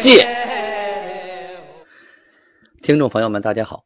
[0.00, 0.10] 借》。
[2.82, 3.84] 听众朋友们，大家好，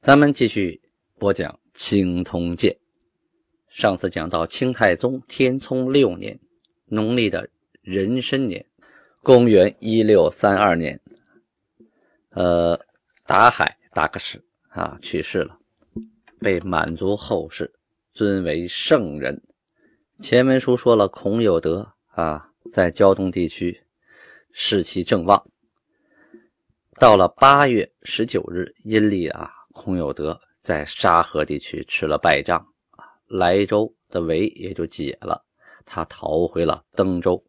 [0.00, 0.80] 咱们继续
[1.18, 2.72] 播讲《清通鉴》。
[3.68, 6.38] 上次讲到清太宗天聪六年，
[6.86, 7.48] 农历的
[7.82, 8.64] 壬申年，
[9.22, 11.00] 公元一六三二年，
[12.30, 12.78] 呃，
[13.26, 15.58] 达海达克什啊去世了，
[16.40, 17.72] 被满族后世
[18.12, 19.42] 尊为圣人。
[20.22, 23.82] 前文书说了，孔有德啊在胶东地区
[24.58, 25.50] 士气正旺。
[26.98, 32.66] 到了八月十九日，阴历啊，孔有德在沙河地区吃了败仗，
[33.26, 35.44] 莱州的围也就解了，
[35.84, 37.44] 他逃回了登州。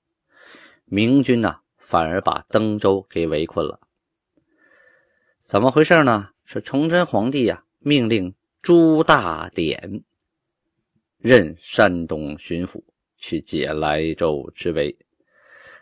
[0.84, 3.80] 明军呢，反而把登州给围困了。
[5.46, 6.32] 怎么回事呢？
[6.44, 10.04] 是崇祯皇帝呀，命令朱大典
[11.18, 12.84] 任山东巡抚，
[13.18, 14.94] 去解莱州之围。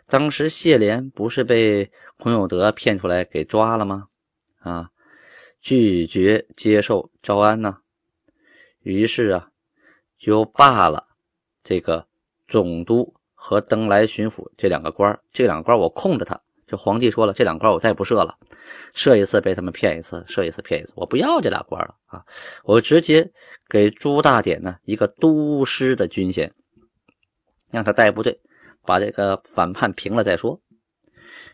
[0.08, 4.08] 当时谢莲不是被孔有德骗出来给抓了吗？
[4.60, 4.90] 啊，
[5.60, 7.78] 拒绝接受招安呢，
[8.80, 9.50] 于是啊，
[10.18, 11.08] 就罢了
[11.64, 12.06] 这个
[12.46, 16.40] 总督和登莱巡抚这两个官这两个官我空着他。
[16.68, 18.36] 这皇帝说了，这两官我再不设了，
[18.92, 22.24] 设一次被他们骗一次，设一次骗一次，我不要这俩官了啊！
[22.64, 23.30] 我直接
[23.68, 26.52] 给朱大典呢一个都师的军衔，
[27.70, 28.40] 让他带部队。
[28.86, 30.62] 把这个反叛平了再说。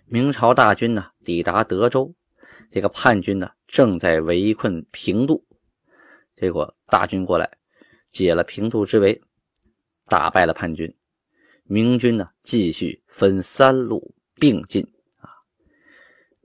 [0.06, 2.14] 明朝大军呢抵达德州，
[2.70, 5.47] 这个叛军呢正在围困平度，
[6.36, 7.56] 结果大军过来
[8.10, 9.22] 解了平度之围，
[10.06, 10.94] 打败了叛军。
[11.65, 15.31] 明军呢继续分三路并进啊，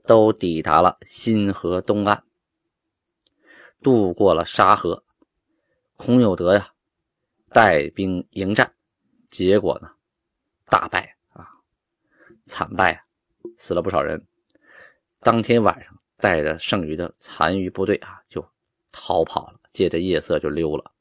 [0.06, 2.24] 都抵达了新河东岸，
[3.82, 5.04] 渡过了沙河。
[5.96, 6.72] 孔有德呀
[7.50, 8.72] 带兵迎战，
[9.30, 9.90] 结果呢？
[10.70, 11.48] 大败啊，
[12.46, 13.04] 惨败，
[13.56, 14.26] 死了不少人。
[15.20, 18.46] 当天晚上，带着剩余的残余部队啊，就
[18.92, 20.92] 逃跑了，借着夜色就溜了。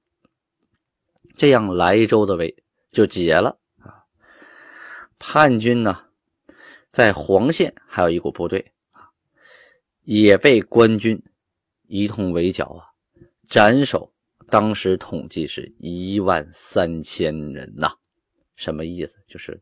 [1.35, 4.05] 这样，莱州的围就解了啊。
[5.19, 6.05] 叛军呢，
[6.91, 9.11] 在黄县还有一股部队啊，
[10.03, 11.23] 也被官军
[11.87, 12.89] 一通围剿啊，
[13.49, 14.13] 斩首。
[14.49, 17.93] 当时统计是一万三千人呐。
[18.57, 19.15] 什么意思？
[19.27, 19.61] 就是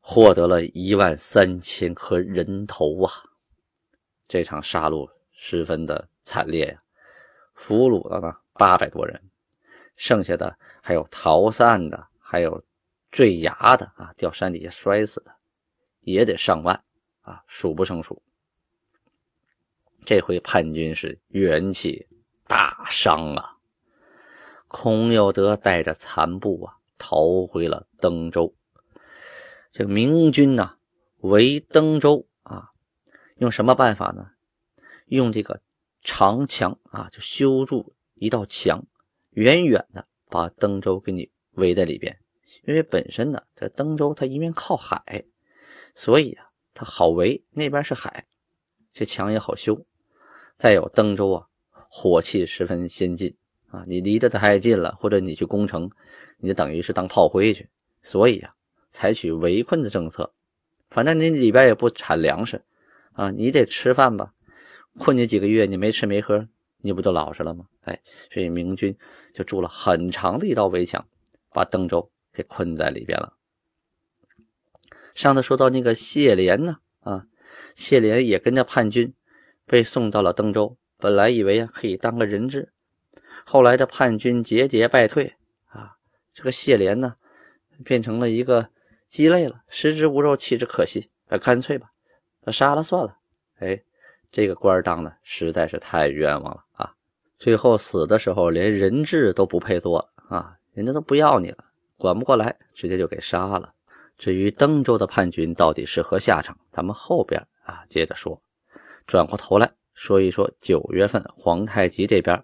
[0.00, 3.12] 获得了一万三千颗人头啊！
[4.26, 6.82] 这场杀戮十分的惨烈呀，
[7.54, 9.22] 俘虏了呢八百多人，
[9.94, 12.64] 剩下的还有逃散的，还有
[13.10, 15.32] 坠崖的啊，掉山底下摔死的，
[16.00, 16.82] 也得上万
[17.20, 18.22] 啊，数不胜数。
[20.04, 22.06] 这回叛军是元气
[22.46, 23.58] 大伤啊！
[24.68, 26.75] 孔有德带着残部啊。
[26.98, 28.54] 逃回了登州。
[29.72, 30.76] 这个明军呢，
[31.18, 32.70] 围登州啊，
[33.36, 34.30] 用什么办法呢？
[35.06, 35.60] 用这个
[36.02, 38.86] 长墙啊，就修筑一道墙，
[39.30, 42.18] 远远的把登州给你围在里边。
[42.66, 45.24] 因为本身呢，这登州它一面靠海，
[45.94, 47.44] 所以啊，它好围。
[47.50, 48.26] 那边是海，
[48.92, 49.86] 这墙也好修。
[50.58, 51.48] 再有登州啊，
[51.90, 53.36] 火器十分先进
[53.76, 55.90] 啊，你离得太近了，或者你去攻城。
[56.38, 57.68] 你就等于是当炮灰去，
[58.02, 58.54] 所以啊，
[58.92, 60.34] 采取围困的政策。
[60.90, 62.62] 反正你里边也不产粮食
[63.14, 64.34] 啊，你得吃饭吧？
[64.98, 66.46] 困你几个月，你没吃没喝，
[66.82, 67.66] 你不就老实了吗？
[67.84, 68.00] 哎，
[68.30, 68.96] 所以明军
[69.32, 71.06] 就筑了很长的一道围墙，
[71.54, 73.32] 把邓州给困在里边了。
[75.14, 77.24] 上次说到那个谢莲呢，啊，
[77.74, 79.14] 谢莲也跟着叛军
[79.64, 82.72] 被送到了登州，本来以为啊可以当个人质，
[83.48, 85.34] 后来的叛军节节败退。
[85.68, 85.96] 啊
[86.34, 87.14] 这个谢莲呢，
[87.84, 88.68] 变成了一个
[89.08, 91.08] 鸡肋了，食之无肉，弃之可惜。
[91.28, 91.88] 那干脆吧，
[92.48, 93.16] 杀了算了。
[93.60, 93.80] 哎，
[94.30, 96.92] 这个官当的实在是太冤枉了啊！
[97.38, 101.64] 最后死的时候连人质都不配做啊，人家都不要你了，
[101.96, 103.72] 管不过来，直接就给杀了。
[104.18, 108.42] 至于登州的叛军到底是何下场，咱们后边啊接着说。
[109.06, 112.42] 转过头来说一说九月份皇太极这边，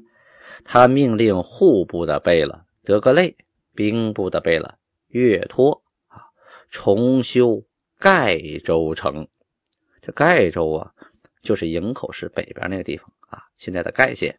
[0.64, 3.37] 他命令户部的贝勒德格类。
[3.75, 4.79] 兵部的贝勒
[5.09, 6.29] 岳托啊，
[6.69, 7.64] 重修
[7.99, 9.26] 盖州城，
[10.03, 10.93] 这盖州啊，
[11.41, 14.38] 就是营口市北边那个地方啊，现在的盖县。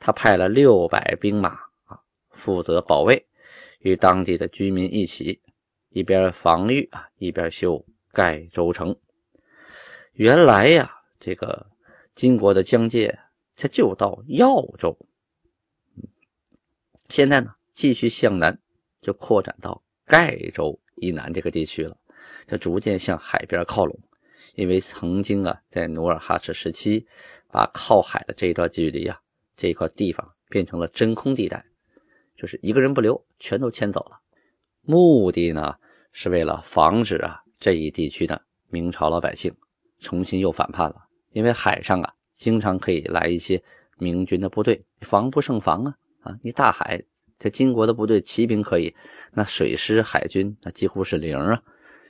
[0.00, 1.50] 他派了六百兵马
[1.84, 3.24] 啊，负责保卫，
[3.78, 5.40] 与当地的居民一起，
[5.90, 8.98] 一边防御啊，一边修盖州城。
[10.14, 11.68] 原来呀，这个
[12.12, 13.20] 金国的疆界，
[13.56, 14.96] 它就到耀州。
[17.08, 18.60] 现在呢，继续向南，
[19.00, 21.96] 就扩展到盖州以南这个地区了，
[22.46, 23.98] 就逐渐向海边靠拢。
[24.54, 27.06] 因为曾经啊，在努尔哈赤时期，
[27.50, 29.20] 把靠海的这一段距离啊，
[29.56, 31.64] 这一块地方变成了真空地带，
[32.36, 34.20] 就是一个人不留，全都迁走了。
[34.80, 35.76] 目的呢，
[36.10, 39.54] 是为了防止啊这一地区的明朝老百姓
[40.00, 41.06] 重新又反叛了。
[41.32, 43.62] 因为海上啊，经常可以来一些
[43.98, 45.96] 明军的部队，防不胜防啊。
[46.20, 47.02] 啊，你大海，
[47.38, 48.94] 这金国的部队骑兵可以，
[49.32, 51.62] 那水师海军那几乎是零啊，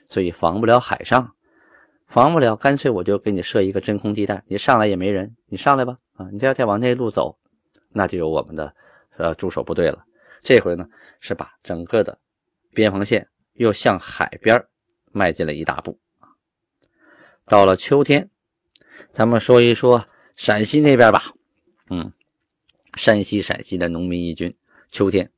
[0.08, 1.34] 所以防不了海上，
[2.06, 7.38] 防不了，干脆我就给你设一个真空地带，你上来也没人，你上来吧，啊，你再再往那路走，
[7.90, 8.74] 那就有我们的
[9.18, 10.04] 呃驻守部队了。
[10.42, 10.88] 这回呢，
[11.20, 12.18] 是把整个的
[12.72, 14.64] 边防线又向海边
[15.12, 15.98] 迈进了一大步
[17.44, 18.30] 到了秋天，
[19.12, 20.06] 咱们说一说
[20.36, 21.34] 陕西那边吧，
[21.90, 22.12] 嗯。
[22.94, 24.56] 山西、陕西的农民义军，
[24.90, 25.30] 秋天，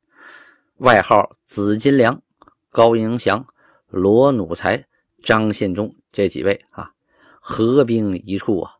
[0.76, 2.22] 外号紫金梁、
[2.70, 3.48] 高迎祥、
[3.88, 4.86] 罗努才、
[5.24, 6.92] 张献忠这几位啊，
[7.40, 8.76] 合兵一处啊，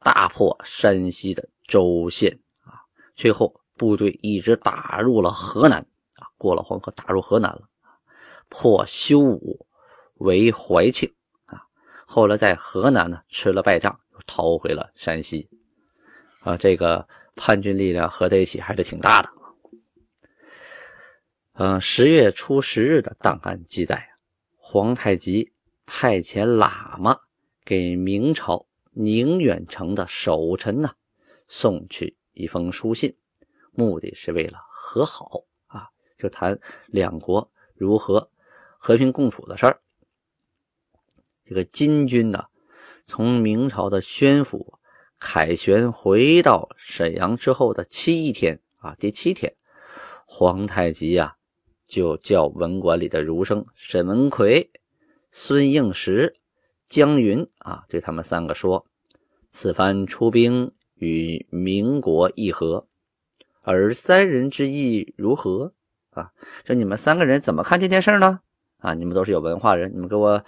[0.00, 2.82] 大破山西的州县啊，
[3.14, 7.68] 最后部队一直打入了河南啊，过了黄河打入河南了，
[8.48, 9.64] 破修武、
[10.14, 11.14] 为怀庆
[11.44, 11.62] 啊，
[12.06, 15.48] 后来在河南呢吃了败仗，又逃回了山西
[16.40, 17.06] 啊，这个。
[17.38, 19.28] 叛军力量合在一起还是挺大的。
[21.52, 24.08] 嗯，十月初十日的档案记载
[24.56, 25.52] 皇太极
[25.84, 27.20] 派遣喇嘛
[27.62, 30.94] 给明朝宁远城的守臣呢
[31.46, 33.14] 送去一封书信，
[33.72, 38.30] 目的是为了和好啊，就谈两国如何
[38.78, 39.78] 和平共处的事儿。
[41.44, 42.46] 这个金军呢，
[43.06, 44.78] 从明朝的宣府。
[45.18, 49.56] 凯旋回到沈阳之后的七天啊，第七天，
[50.26, 51.36] 皇太极呀
[51.88, 54.70] 就叫文馆里的儒生沈文奎、
[55.32, 56.36] 孙应时、
[56.86, 58.86] 江云啊，对他们三个说
[59.50, 62.86] ：“此番出兵与民国议和，
[63.62, 65.72] 而三人之意如何？
[66.10, 66.30] 啊，
[66.62, 68.40] 就你们三个人怎么看这件事呢？
[68.80, 70.44] 啊，你们都是有文化人，你们给我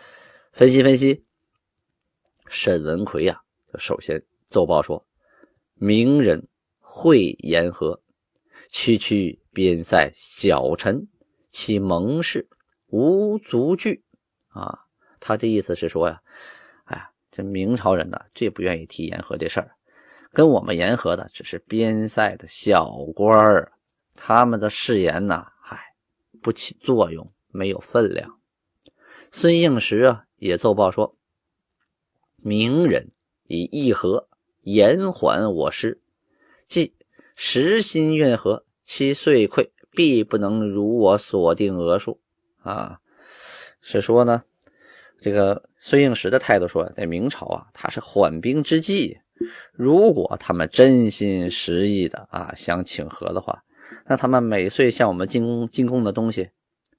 [0.52, 1.24] 分析分析。”
[2.48, 3.40] 沈文奎呀，
[3.78, 4.22] 首先。
[4.50, 5.06] 奏报说，
[5.74, 6.48] 明人
[6.80, 8.00] 会言和，
[8.70, 11.06] 区区边塞小臣，
[11.50, 12.48] 其盟誓
[12.86, 14.02] 无足惧
[14.48, 14.86] 啊！
[15.20, 16.22] 他的意思是说呀，
[16.84, 19.76] 哎呀，这明朝人呢最不愿意提言和这事儿，
[20.32, 23.72] 跟我们言和的只是边塞的小官儿，
[24.14, 25.78] 他们的誓言呢，嗨，
[26.40, 28.40] 不起作用，没有分量。
[29.30, 31.17] 孙应时啊也奏报说，
[32.42, 33.10] 明人
[33.46, 34.28] 以议和。
[34.62, 36.02] 延缓我师，
[36.66, 36.92] 即
[37.34, 42.20] 实心愿和，其岁溃必不能如我所定额数
[42.62, 42.98] 啊！
[43.80, 44.42] 是说呢，
[45.22, 49.16] 这个孙应时的态度说，在明朝啊，他是缓兵之计。
[49.72, 53.62] 如果他们真心实意的啊想请和的话，
[54.04, 56.50] 那他们每岁向我们进贡进贡的东西，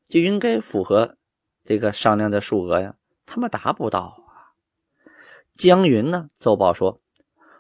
[0.08, 1.17] 就应该符合
[1.63, 2.96] 这个商量的数额呀。
[3.27, 4.18] 他们达不到。
[5.60, 7.01] 江云呢奏报说。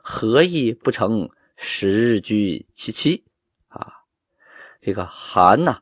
[0.01, 1.29] 何意不成？
[1.57, 3.25] 时日居其妻
[3.67, 4.05] 啊！
[4.79, 5.81] 这个韩呐，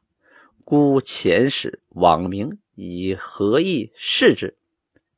[0.66, 4.58] 孤遣使往明，以何意示之？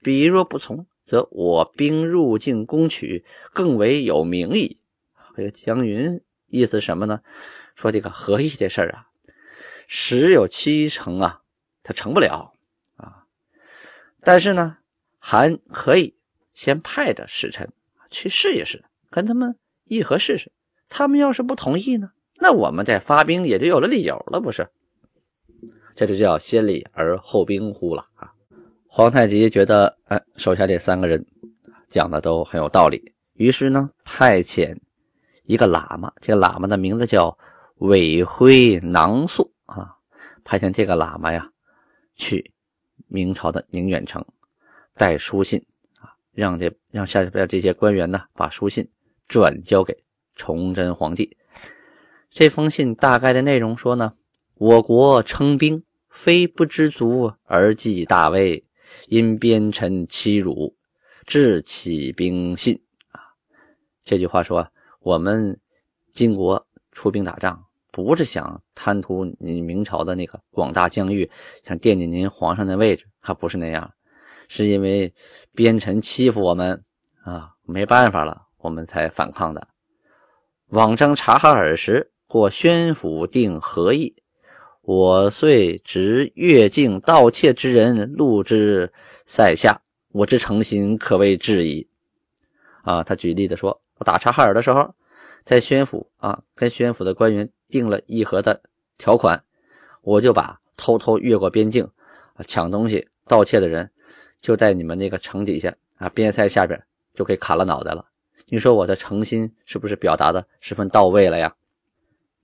[0.04, 4.82] 彼若不从，则我兵入境攻取，更为有名矣。
[5.36, 7.22] 这个江云意思什么呢？
[7.76, 9.08] 说这个何意这事儿啊，
[9.88, 11.42] 十有七成啊，
[11.82, 12.54] 他成不了
[12.98, 13.26] 啊。
[14.22, 14.78] 但是呢，
[15.18, 16.19] 韩可以
[16.60, 17.72] 先派着使臣
[18.12, 18.84] 去试一试。
[19.10, 20.52] 跟他们议和试试，
[20.90, 24.68] 他们要是不同意呢，那我们再发兵也就有了理由了，不是？
[25.96, 28.34] 这就叫先礼而后兵乎了啊！
[28.88, 31.26] 皇太极觉得，哎，手下这三个人
[31.90, 34.78] 讲的都很有道理，于是呢，派遣
[35.44, 37.38] 一个喇嘛，这个喇嘛的名字叫
[37.76, 39.96] 韦辉囊素啊，
[40.44, 41.50] 派遣这个喇嘛呀，
[42.18, 42.52] 去
[43.08, 44.24] 明朝的宁远城
[44.96, 45.66] 带书信，
[46.40, 48.90] 让这让下边这些官员呢，把书信。
[49.28, 49.96] 转交给
[50.36, 51.38] 崇祯皇帝。
[52.32, 54.14] 这封信大概的内容说呢：
[54.56, 58.66] 我国称兵，非不知足而计大威，
[59.08, 60.76] 因边臣欺辱，
[61.28, 62.82] 致起兵信
[63.12, 63.22] 啊。
[64.04, 64.68] 这句话说，
[65.02, 65.60] 我们
[66.12, 71.30] 金国出兵打仗，不是想贪图你明朝的那个广大疆域，
[71.64, 73.94] 想惦记您皇上的位置，还不是那样，
[74.48, 75.14] 是因为
[75.60, 76.86] 边臣欺负我们
[77.26, 79.68] 啊，没办法了，我们才反抗的。
[80.68, 84.16] 往征察哈尔时，过宣府定和议。
[84.84, 88.94] 我遂执越境盗窃之人，录之
[89.26, 89.82] 塞下。
[90.14, 91.90] 我之诚心，可谓至矣。
[92.84, 94.96] 啊，他举例的说，我打察哈尔的时候，
[95.44, 98.62] 在宣府啊，跟宣府的官员定了议和的
[98.98, 99.44] 条款，
[100.04, 101.92] 我就把偷偷越过边境
[102.48, 103.92] 抢东西、盗窃的人，
[104.42, 106.82] 就在你们那个城底下啊，边塞下边
[107.14, 108.06] 就给砍了脑袋了。
[108.48, 111.56] 你说我的诚心是不是表达的十分到位了呀？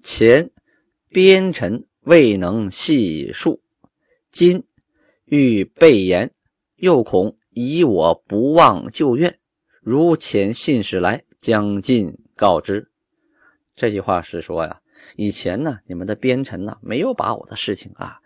[0.04, 0.50] 前
[1.10, 1.86] 边臣。
[2.06, 3.64] 未能细述，
[4.30, 4.64] 今
[5.25, 6.32] 欲备言，
[6.75, 9.40] 又恐以我不忘旧怨。
[9.82, 12.92] 如遣信使来，将尽告知。
[13.75, 14.80] 这句话是说呀，
[15.16, 18.20] 以前呢，你们的边臣呢，没有把我的事情啊，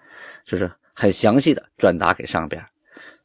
[0.46, 2.62] 就是很详细的转达给上边。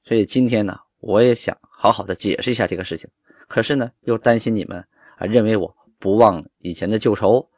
[0.04, 3.08] 所以今天呢，我也想好好的解释一下这个事情。
[3.48, 4.78] 可是呢，又担心你们
[5.16, 7.50] 啊，认为我不忘以前的旧仇。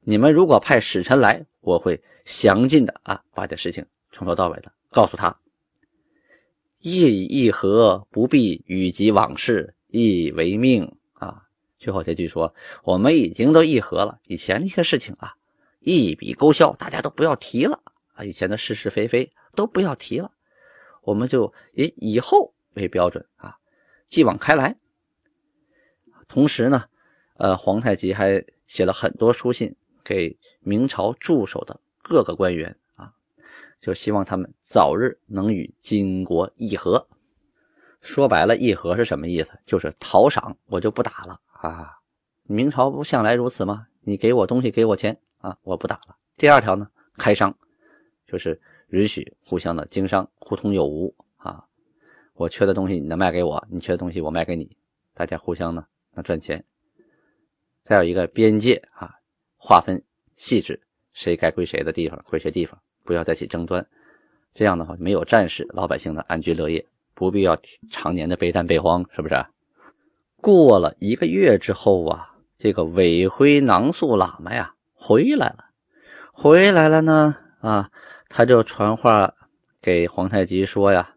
[0.00, 2.02] 你们如果派使臣来，我会。
[2.26, 5.38] 详尽的啊，把这事情从头到尾的告诉他。
[6.80, 11.44] 业已议和，不必语及往事，亦为命啊。
[11.78, 12.52] 最后这句说，
[12.82, 15.34] 我们已经都议和了，以前那些事情啊，
[15.78, 17.80] 一笔勾销，大家都不要提了
[18.14, 18.24] 啊。
[18.24, 20.32] 以前的是是非非都不要提了，
[21.06, 23.56] 我们就以以后为标准啊，
[24.08, 24.76] 继往开来。
[26.26, 26.84] 同时呢，
[27.36, 31.80] 呃，皇太极还写了很多书信给明朝驻守的。
[32.02, 33.12] 各个官员啊，
[33.80, 37.08] 就希望他们早日能与金国议和。
[38.00, 39.58] 说白了，议和是什么意思？
[39.66, 41.98] 就是讨赏，我就不打了啊！
[42.44, 43.88] 明朝不向来如此吗？
[44.02, 46.16] 你给我东西，给我钱啊，我不打了。
[46.36, 47.56] 第二条呢，开商，
[48.24, 51.64] 就是允许互相的经商，互通有无啊。
[52.34, 54.76] 我缺的东西，你能卖给我；你缺的东西，我卖给你，
[55.14, 56.64] 大家互相呢能赚钱。
[57.84, 59.14] 再有一个边界啊，
[59.56, 60.02] 划分
[60.34, 60.80] 细致。
[61.12, 63.86] 谁该归谁的地方归谁地方，不要再起争端。
[64.52, 67.58] 这样的话，没有战事，老百姓呢安居乐业，不必要
[67.90, 69.46] 常年的备战备荒，是不是？
[70.36, 75.70] 过了一个月之后啊，这个韦辉囊素喇嘛呀回来了，
[76.32, 77.90] 回来了呢啊，
[78.28, 79.34] 他就传话
[79.80, 81.14] 给皇太极说呀，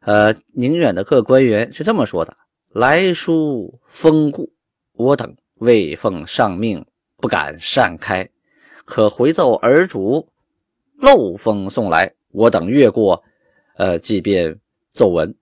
[0.00, 2.36] 呃，宁远的各官员是这么说的：
[2.68, 4.52] 来书封故，
[4.92, 8.28] 我等未奉上命，不敢擅开。
[8.84, 10.28] 可回奏儿主，
[10.96, 13.22] 漏风送来，我等越过，
[13.76, 14.58] 呃，即便
[14.94, 15.34] 奏闻。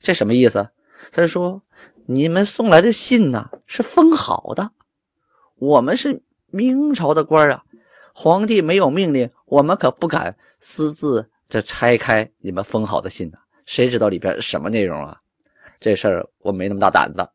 [0.00, 0.68] 这什么意思？
[1.10, 1.62] 他说
[2.06, 4.70] 你们送来的信呐，是封好的。
[5.56, 7.64] 我们是明朝的官啊，
[8.20, 13.38] 皇帝没有命令，我们可不敢私自这拆开你们封好的信呢。
[13.64, 15.20] 谁知道里边什么内容啊？
[15.78, 17.28] 这事儿我没那么大胆子。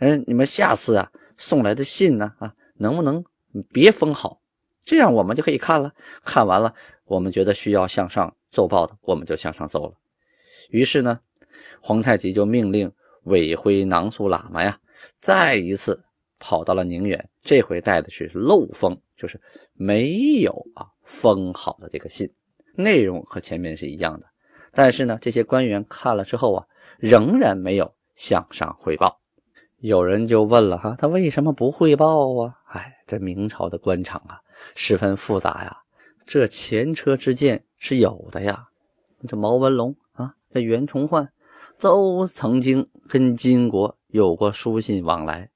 [0.00, 3.24] 嗯，你们下次啊送来的信呢啊，能不能
[3.72, 4.42] 别封好？
[4.84, 5.90] 这样我们就可以看了，
[6.22, 6.74] 看完了，
[7.06, 9.94] 我们觉得需要向上奏报的，我们就向上奏了。
[10.68, 11.20] 于是呢，
[11.80, 12.92] 皇太极就命令
[13.22, 14.78] 韦徽囊素喇嘛呀，
[15.20, 16.04] 再一次
[16.42, 19.40] 跑到了宁远，这回带的是漏封，就是
[19.72, 20.10] 没
[20.42, 22.28] 有啊封好的这个信，
[22.74, 24.26] 内容和前面是一样的。
[24.72, 26.66] 但是呢，这些官员看了之后啊，
[26.98, 29.20] 仍然没有向上汇报。
[29.78, 32.54] 有人就问了哈，他为什么不汇报啊？
[32.66, 34.40] 哎，这明朝的官场啊。
[34.74, 35.76] 十分复杂呀，
[36.26, 38.66] 这前车之鉴是有的呀。
[39.28, 41.32] 这毛文龙啊，这袁崇焕
[41.78, 45.50] 都曾经跟金国有过书信往来，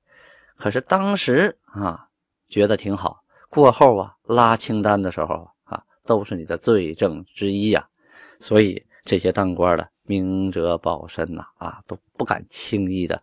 [0.57, 2.09] 可是当时啊
[2.49, 7.89] 觉得挺好，过后啊拉清单的时候啊都是你的罪证之一呀。
[8.41, 13.23] 所以这些当官的明哲保身呐啊都不敢轻易的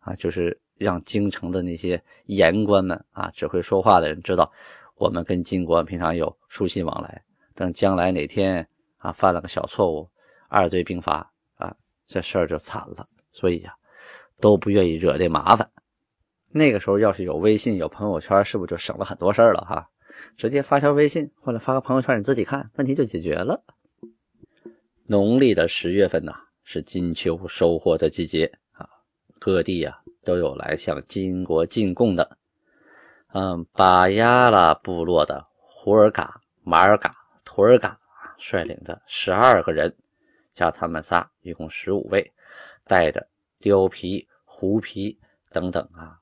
[0.00, 4.50] 啊，就是让京城的那些言官们啊只会说话的人知道。
[4.96, 7.22] 我们跟金国平常有书信往来，
[7.54, 8.68] 等将来哪天
[8.98, 10.06] 啊犯了个小错误，
[10.48, 11.74] 二罪并罚啊，
[12.06, 13.08] 这事儿就惨了。
[13.32, 13.74] 所以呀，
[14.40, 15.70] 都不愿意惹这麻烦。
[16.52, 19.88] 那个时候要是有微信、有朋友圈，是不是就省了很多事儿了哈？
[20.36, 23.62] 直接发条微信或者发个朋友圈，你自己看，问题就解决了。
[25.06, 28.88] 农历的十月份呐，是金秋收获的季节啊，
[29.38, 32.36] 各地呀都有来向金国进贡的。
[33.32, 37.14] 嗯，巴亚拉部落的胡尔嘎、马尔嘎、
[37.44, 37.98] 图尔嘎
[38.38, 39.96] 率领的十二个人，
[40.52, 42.32] 加他们仨，一共十五位，
[42.84, 43.28] 带着
[43.60, 45.18] 貂皮、狐皮
[45.50, 46.19] 等等啊，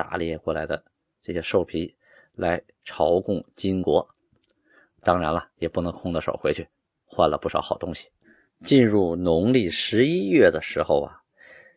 [0.00, 0.82] 打猎过来的
[1.20, 1.94] 这些兽皮
[2.32, 4.08] 来朝贡金国。
[5.02, 6.66] 当然了，也不能空着手回去，
[7.04, 8.08] 换了不少好东西。
[8.64, 11.20] 进入农历十一月的时候啊，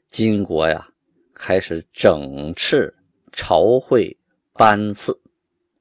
[0.09, 0.87] 金国呀
[1.33, 2.93] 开始整饬
[3.33, 4.17] 朝会
[4.53, 5.19] 班次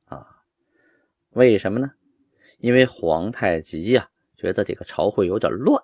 [0.06, 0.42] 啊。
[1.30, 1.92] 为什么呢？
[2.58, 5.80] 因为皇太极呀觉得这个朝会有点乱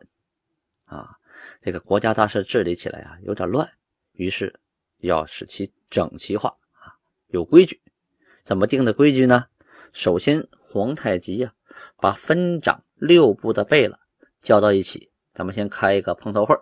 [0.87, 1.19] 啊，
[1.63, 3.71] 这个国家大事治理起来啊有点乱，
[4.13, 4.59] 于是
[4.99, 6.95] 要使其整齐化啊，
[7.29, 7.81] 有规矩。
[8.45, 9.47] 怎么定的规矩呢？
[9.93, 11.53] 首先，皇太极呀
[11.97, 13.99] 把分掌六部的贝勒
[14.41, 16.55] 叫到一起，咱们先开一个碰头会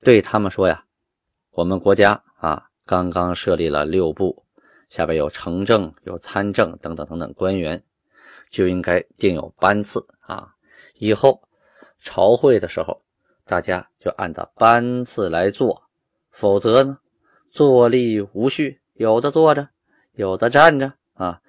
[0.00, 0.84] 对他们说呀
[1.52, 4.44] ：“我们国家啊刚刚设立了六部，
[4.88, 7.82] 下边有城政、有参政等等等等官员。”
[8.48, 10.54] 就应该定有班次啊！
[10.94, 11.42] 以后
[11.98, 13.02] 朝会的时候，
[13.44, 15.82] 大家就按照班次来做，
[16.30, 16.96] 否则呢，
[17.56, 19.66] 坐立无序，有的坐着，
[20.12, 21.40] 有的站着啊。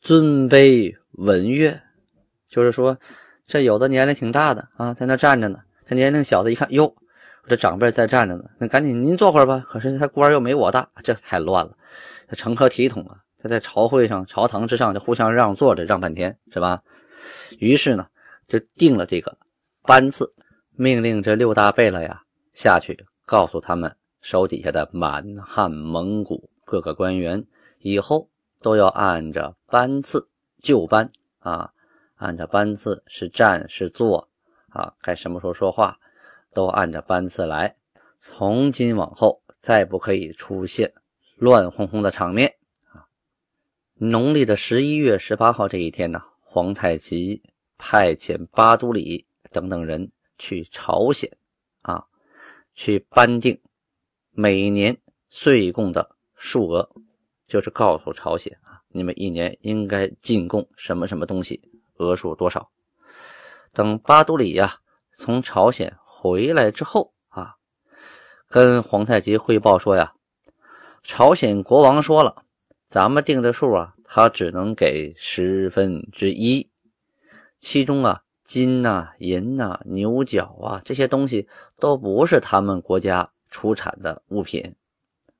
[0.00, 1.80] 尊卑文乐，
[2.48, 2.96] 就是说，
[3.48, 6.94] 这有的年龄挺大的啊，在那站着呢；这年龄小的，一看，哟，
[7.48, 9.64] 这长辈在站着呢，那赶紧您坐会儿吧。
[9.66, 11.76] 可是他官又没我大，这太乱了，
[12.28, 13.16] 这成何体统啊！
[13.36, 16.80] 他在朝会上、朝堂之上就互相让座着，让半天，是吧？
[17.58, 18.06] 于是呢，
[18.46, 19.36] 就定了这个
[19.82, 20.30] 班次，
[20.76, 27.46] 命令这六大贝勒呀下去，告诉他们手底下的满汉蒙古各个官员，
[27.78, 28.28] 以后
[28.60, 30.28] 都要按着班次
[30.62, 31.72] 就班啊，
[32.16, 34.28] 按照班次是站是坐
[34.68, 35.98] 啊，该什么时候说话，
[36.52, 37.76] 都按照班次来。
[38.20, 40.92] 从今往后，再不可以出现
[41.36, 42.56] 乱哄哄的场面
[42.92, 43.08] 啊。
[43.94, 47.42] 农历的十一月十八号这一天呢，皇太极
[47.78, 51.34] 派遣巴都里等等人去朝鲜，
[51.80, 52.04] 啊，
[52.74, 53.58] 去颁定
[54.32, 56.90] 每年岁贡的数额，
[57.46, 61.60] 就是告诉朝鲜啊，你们一年应该进贡什么什么东西，
[61.96, 62.70] 额数多少。
[63.72, 64.80] 等巴都里呀
[65.12, 67.56] 从朝鲜回来之后啊，
[68.48, 70.14] 跟皇太极汇报说呀，
[71.02, 72.44] 朝鲜国王说了。
[72.88, 76.68] 咱们定的数啊，他只能给十分之一，
[77.58, 84.74] 其中啊，金呐、银呐、牛角啊这些东西都不是他们国家出产的物品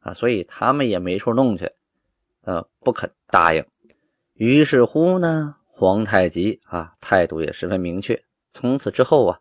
[0.01, 1.70] 啊，所以他们也没处弄去，
[2.42, 3.64] 呃，不肯答应。
[4.35, 8.23] 于是乎呢，皇太极啊态度也十分明确，
[8.55, 9.40] 从此之后啊，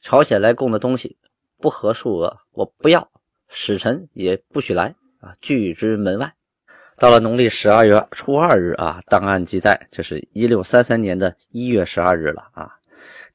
[0.00, 1.16] 朝鲜来供的东西
[1.58, 3.08] 不合数额，我不要，
[3.48, 6.32] 使臣也不许来啊，拒之门外。
[6.98, 12.74] 到了农历十二月初二日啊，档案记载，这是一六三三年的一月十二日了啊。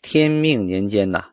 [0.02, 1.24] 天命年间呢，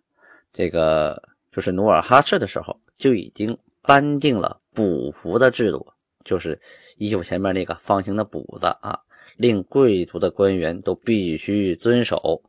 [0.53, 5.87] 这个就是努尔哈赤的时候，就已经颁定了补服的制度，
[6.25, 6.61] 就是
[6.97, 9.01] 衣服前面那个方形的补子啊，
[9.37, 12.43] 令贵族的官员都必须遵守。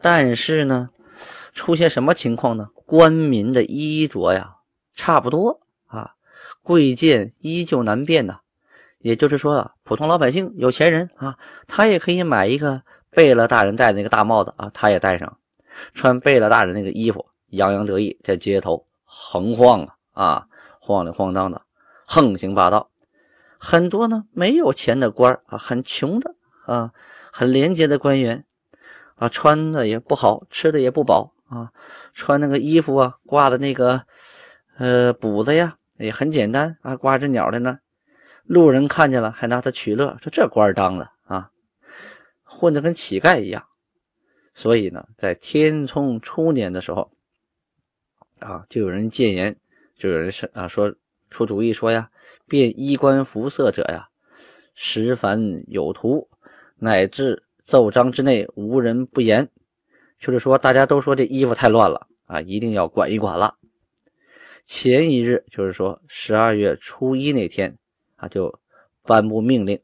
[0.00, 0.88] 但是呢，
[1.52, 2.70] 出现什么情况呢？
[2.86, 4.56] 官民的衣着呀，
[4.94, 6.14] 差不多啊，
[6.62, 8.38] 贵贱依旧难辨呐。
[8.98, 15.38] 也就是说啊，普通老百姓、有钱人啊，他也可以买一个贝勒大人戴的那个大帽子啊，他也戴上，
[15.92, 20.46] 穿贝勒大人那个衣服，洋洋得意，在街头横晃啊啊，
[20.80, 21.60] 晃里晃荡的，
[22.06, 22.90] 横行霸道。
[23.58, 26.92] 很多呢没有钱的官啊，很穷的啊，
[27.30, 28.46] 很廉洁的官员
[29.16, 31.70] 啊，穿的也不好，吃的也不饱啊，
[32.14, 34.02] 穿那个衣服啊，挂的那个
[34.78, 37.78] 呃补子呀，也很简单啊，挂只鸟的呢。
[38.44, 41.50] 路人看见了，还拿他取乐，说这官当的啊，
[42.42, 43.64] 混得跟乞丐一样。
[44.54, 47.12] 所以呢，在天聪初年的时候，
[48.42, 49.56] 啊，就有人谏言，
[49.96, 50.94] 就有人是啊说
[51.30, 52.10] 出主意说呀，
[52.46, 54.08] 变衣冠服色者呀，
[54.74, 56.28] 实凡有徒，
[56.78, 59.48] 乃至奏章之内无人不言。
[60.18, 63.56] 就是说，大家都说这衣服太乱了啊，一定要管一管了。
[64.64, 67.78] 前一日，就是说十二月初一那天。
[68.16, 68.56] 他就
[69.02, 69.80] 颁布命令，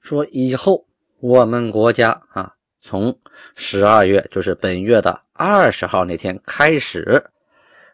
[0.00, 0.84] 说以后
[1.20, 3.16] 我们国家啊，从
[3.54, 7.24] 十二月，就是本月的二十号那天开始，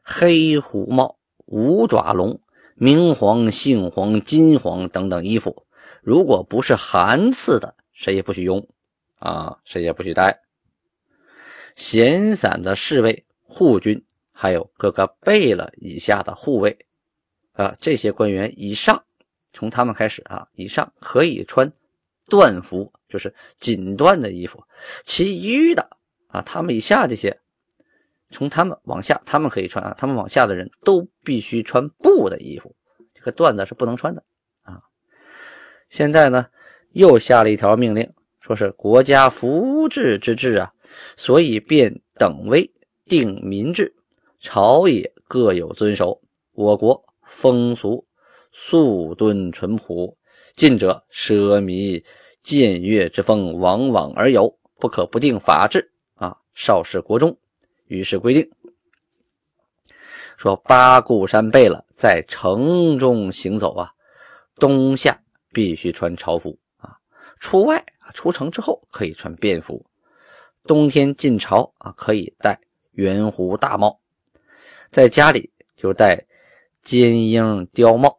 [0.09, 2.41] 黑虎帽、五爪龙、
[2.77, 5.67] 明黄、杏黄、金黄等等衣服，
[6.01, 8.69] 如果不是寒赐的，谁也不许用
[9.19, 10.43] 啊，谁也不许戴。
[11.75, 16.87] 闲散的侍卫、护军，还有各个贝勒以下的护卫
[17.55, 19.03] 啊，这些官员以上。
[19.53, 21.73] 从他们开始啊，以上可以穿
[22.29, 24.61] 缎服，就是锦缎的衣服；
[25.05, 25.97] 其余的
[26.29, 27.41] 啊，他们以下这些
[28.37, 32.77] 从他们往下，他们可以穿啊，他们往下的人都必须穿布的衣服，
[33.15, 34.23] 这个缎子是不能穿的
[34.63, 34.83] 啊。
[35.89, 36.49] 现在呢，
[36.93, 40.75] 又下了一条命令，说是国家福治之治啊，
[41.17, 42.71] 所以变等威
[43.07, 43.95] 定民制，
[44.39, 46.21] 朝野各有遵守。
[46.53, 48.07] 我国风俗
[48.53, 50.15] 素敦淳朴，
[50.55, 52.05] 近者奢靡
[52.45, 57.39] 僭越之风往往而有，不可不定法制啊，少事国中。
[57.87, 58.51] 于是规定
[60.37, 63.93] 说：八固山背了，在城中行走啊，
[64.57, 65.19] 冬夏
[65.53, 66.91] 必须穿朝服啊；
[67.39, 69.87] 出外，出城之后可以穿便服。
[70.65, 72.61] 冬天进朝啊，可以戴
[72.93, 73.99] 圆弧大帽；
[74.91, 76.27] 在家里就戴
[76.83, 78.19] 尖缨貂帽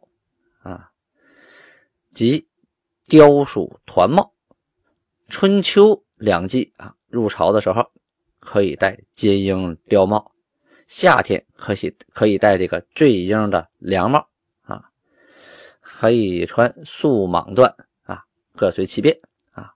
[0.62, 0.90] 啊，
[2.14, 2.48] 及
[3.06, 4.32] 貂鼠团帽。
[5.28, 7.92] 春秋两季啊，入朝的时候。
[8.50, 10.32] 可以戴金缨貂帽，
[10.86, 14.26] 夏天可以可以戴这个坠缨的凉帽
[14.62, 14.88] 啊，
[15.82, 18.24] 可以穿素蟒缎啊，
[18.56, 19.20] 各随其便
[19.52, 19.74] 啊。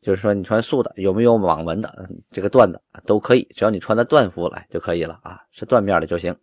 [0.00, 6.34] 就是说，你穿素的，有没有蟒纹的这个缎的都可以，只要你穿的缎服来就可以了啊，是缎面的就行。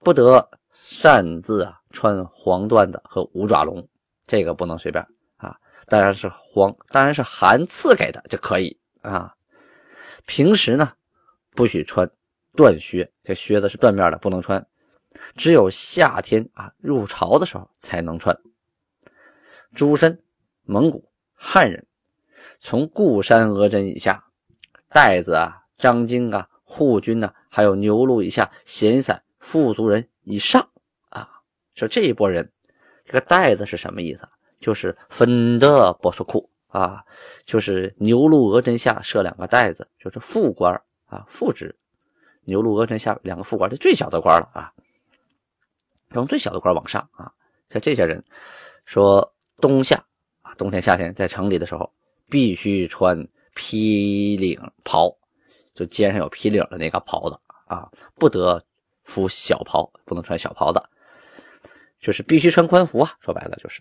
[0.00, 3.86] 不得擅自啊穿黄缎的和五爪龙，
[4.26, 5.54] 这个不能随便啊。
[5.86, 9.34] 当然是黄，当然是韩赐给的就可以啊。
[10.26, 10.92] 平时呢，
[11.52, 12.10] 不许穿
[12.54, 14.66] 缎靴，这靴子是缎面的，不能穿。
[15.34, 18.36] 只有夏天啊，入朝的时候才能穿。
[19.74, 20.22] 诸身
[20.64, 21.86] 蒙古汉人，
[22.60, 24.24] 从固山额真以下，
[24.90, 30.68] 带子啊、张京啊、护军呐，还有牛录以下闲散富足人以上
[31.08, 31.40] 啊，
[31.74, 32.50] 说这一波人，
[33.04, 34.28] 这个带子是什么意思？
[34.58, 36.50] 就是分的波斯库。
[36.76, 37.02] 啊，
[37.46, 40.74] 就是牛鹿额真下设两个袋子，就是副官
[41.06, 41.74] 啊，副职。
[42.44, 44.70] 牛鹿额真下两个副官，这最小的官了啊。
[46.10, 47.32] 从最小的官往上啊，
[47.70, 48.22] 像这些人
[48.84, 50.04] 说，冬夏
[50.42, 51.90] 啊，冬天夏天在城里的时候，
[52.28, 55.10] 必须穿披领袍，
[55.74, 58.62] 就肩上有披领的那个袍子啊，不得
[59.04, 60.82] 服小袍，不能穿小袍子，
[62.00, 63.16] 就是必须穿官服啊。
[63.22, 63.80] 说白了就是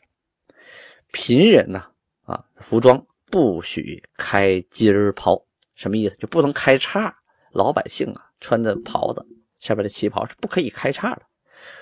[1.11, 1.83] 贫人呢。
[2.25, 6.15] 啊服装不许开襟袍，什么意思？
[6.17, 7.15] 就不能开叉。
[7.51, 9.25] 老百姓啊，穿的袍子
[9.59, 11.21] 下边的旗袍是不可以开叉的。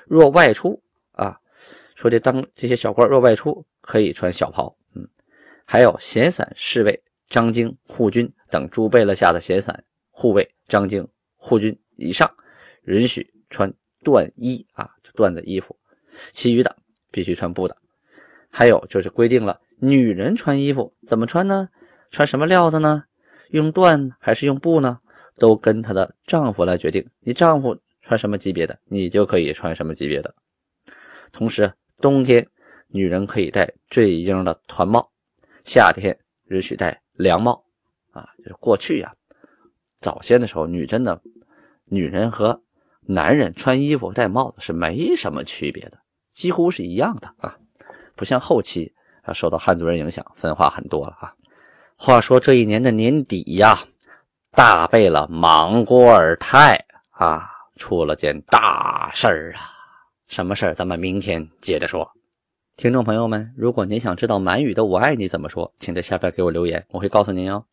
[0.06, 0.82] 若外出
[1.14, 1.40] 啊，
[1.96, 4.78] 说这当这些小官若外出，可以穿小袍。
[4.94, 5.10] 嗯，
[5.66, 12.32] 还有闲散侍卫、张京、护军等诸贝勒下的闲散护卫、张京、护军以上，
[12.84, 15.76] 允许穿缎衣啊，缎的衣服。
[16.32, 16.78] 其余的
[17.10, 17.76] 必须穿布的。
[18.52, 19.60] 还有就是规定了。
[19.86, 21.68] 女人穿衣服怎么穿呢？
[22.10, 23.04] 穿什么料子呢？
[23.50, 25.02] 用缎还是用布呢？
[25.38, 27.06] 都跟她的丈夫来决定。
[27.20, 30.34] 你丈夫穿什么级别的，你就可以穿什么级别的。
[31.34, 32.48] 同时，冬天
[32.88, 35.12] 女人可以戴坠缨的团帽，
[35.66, 37.66] 夏天允许戴凉帽。
[38.14, 39.14] 啊，就是过去呀，
[40.00, 41.22] 早先的时候，女真的
[41.84, 42.64] 女人和
[43.02, 45.98] 男人穿衣服戴帽子是没什么区别的，
[46.32, 47.58] 几乎是一样的啊，
[48.16, 48.94] 不像后期。
[49.24, 51.34] 啊，受到汉族人影响，分化很多了啊。
[51.96, 53.80] 话说这一年的年底呀，
[54.52, 59.72] 大贝勒莽郭尔泰啊，出了件大事儿啊。
[60.28, 60.74] 什么事儿？
[60.74, 62.10] 咱们明天接着说。
[62.76, 67.64] 听众朋友们，如果您想知道满语的“我爱你”怎么说，请在下边给我留言，我会告诉您哦。